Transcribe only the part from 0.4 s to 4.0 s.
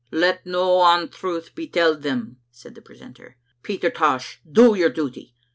no ontruth be telled them," said the precentor. "Peter